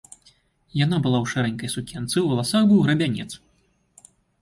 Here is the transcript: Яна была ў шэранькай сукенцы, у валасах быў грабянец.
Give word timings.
Яна 0.85 0.97
была 1.03 1.19
ў 1.23 1.35
шэранькай 1.35 1.71
сукенцы, 1.75 2.17
у 2.25 2.27
валасах 2.35 2.63
быў 2.75 2.79
грабянец. 2.89 3.31